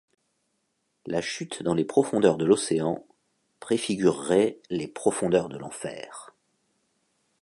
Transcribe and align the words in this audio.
La 1.05 1.21
chute 1.21 1.61
dans 1.61 1.75
les 1.75 1.85
profondeurs 1.85 2.37
de 2.37 2.45
l'océan 2.45 3.05
préfigurerait 3.59 4.59
les 4.71 4.87
profondeurs 4.87 5.47
de 5.47 5.59
l'enfer. 5.59 6.33